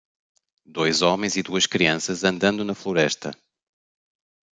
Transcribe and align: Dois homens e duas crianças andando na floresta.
Dois 0.65 1.03
homens 1.03 1.35
e 1.37 1.43
duas 1.43 1.67
crianças 1.67 2.23
andando 2.23 2.65
na 2.65 2.73
floresta. 2.73 3.31